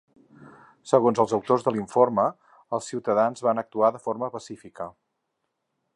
Segons 0.91 1.19
els 1.23 1.35
autors 1.37 1.65
de 1.67 1.73
l’informe, 1.75 2.25
els 2.79 2.89
ciutadans 2.93 3.45
van 3.49 3.63
actuar 3.65 3.95
de 3.99 4.05
forma 4.07 4.31
pacífica. 4.39 4.93